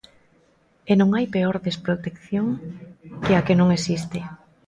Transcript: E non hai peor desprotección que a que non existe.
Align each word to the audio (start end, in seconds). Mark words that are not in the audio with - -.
E 0.91 0.93
non 0.99 1.09
hai 1.15 1.25
peor 1.35 1.55
desprotección 1.67 2.45
que 3.23 3.33
a 3.39 3.41
que 3.45 3.55
non 3.59 3.69
existe. 3.77 4.19